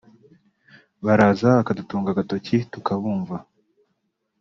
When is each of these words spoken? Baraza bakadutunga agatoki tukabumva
Baraza 1.05 1.47
bakadutunga 1.57 2.09
agatoki 2.11 2.57
tukabumva 2.71 3.35